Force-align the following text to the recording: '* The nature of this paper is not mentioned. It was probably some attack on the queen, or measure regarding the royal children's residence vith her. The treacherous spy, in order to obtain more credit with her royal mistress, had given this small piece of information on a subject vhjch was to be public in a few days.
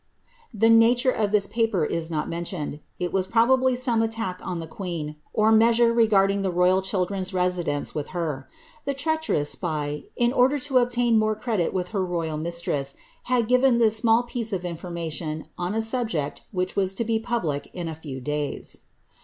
'* 0.31 0.43
The 0.51 0.67
nature 0.67 1.11
of 1.11 1.31
this 1.31 1.45
paper 1.45 1.85
is 1.85 2.09
not 2.09 2.27
mentioned. 2.27 2.79
It 2.97 3.13
was 3.13 3.27
probably 3.27 3.75
some 3.75 4.01
attack 4.01 4.39
on 4.41 4.57
the 4.59 4.65
queen, 4.65 5.17
or 5.31 5.51
measure 5.51 5.93
regarding 5.93 6.41
the 6.41 6.49
royal 6.49 6.81
children's 6.81 7.35
residence 7.35 7.91
vith 7.91 8.07
her. 8.07 8.49
The 8.85 8.95
treacherous 8.95 9.51
spy, 9.51 10.05
in 10.15 10.33
order 10.33 10.57
to 10.57 10.79
obtain 10.79 11.19
more 11.19 11.35
credit 11.35 11.71
with 11.71 11.89
her 11.89 12.03
royal 12.03 12.37
mistress, 12.37 12.95
had 13.25 13.47
given 13.47 13.77
this 13.77 13.95
small 13.97 14.23
piece 14.23 14.51
of 14.51 14.65
information 14.65 15.49
on 15.55 15.75
a 15.75 15.83
subject 15.83 16.41
vhjch 16.51 16.75
was 16.75 16.95
to 16.95 17.03
be 17.03 17.19
public 17.19 17.69
in 17.71 17.87
a 17.87 17.93
few 17.93 18.19
days. 18.19 18.79